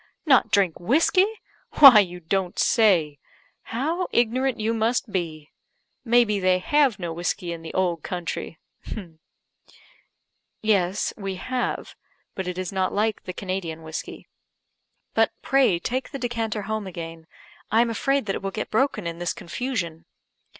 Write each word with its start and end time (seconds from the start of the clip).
Not 0.25 0.49
drink 0.49 0.79
whiskey? 0.79 1.27
Why, 1.73 1.99
you 1.99 2.21
don't 2.21 2.57
say! 2.57 3.19
How 3.65 4.07
ignorant 4.11 4.59
you 4.59 4.73
must 4.73 5.11
be! 5.11 5.51
may 6.03 6.25
be 6.25 6.39
they 6.39 6.57
have 6.57 6.97
no 6.97 7.13
whiskey 7.13 7.51
in 7.53 7.61
the 7.61 7.71
old 7.75 8.01
country?" 8.01 8.57
"Yes, 10.59 11.13
we 11.17 11.35
have; 11.35 11.93
but 12.33 12.47
it 12.47 12.57
is 12.57 12.71
not 12.71 12.91
like 12.95 13.25
the 13.25 13.31
Canadian 13.33 13.83
whiskey. 13.83 14.27
But, 15.13 15.33
pray 15.43 15.77
take 15.77 16.09
the 16.09 16.17
decanter 16.17 16.63
home 16.63 16.87
again 16.87 17.27
I 17.69 17.81
am 17.81 17.91
afraid 17.91 18.25
that 18.25 18.33
it 18.33 18.41
will 18.41 18.49
get 18.49 18.71
broken 18.71 19.05
in 19.05 19.19
this 19.19 19.33
confusion." 19.33 20.05